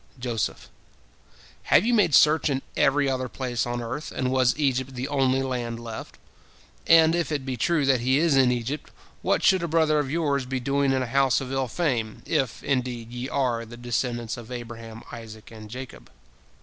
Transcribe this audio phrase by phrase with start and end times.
[0.17, 0.67] Joseph:
[1.65, 5.43] "Have ye made search in every other place on earth, and was Egypt the only
[5.43, 6.17] land left?
[6.87, 8.89] And if it be true that he is in Egypt,
[9.21, 12.63] what should a brother of yours be doing in a house of ill fame, if,
[12.63, 16.09] indeed, ye are the descendants of Abraham, Isaac, and Jacob?"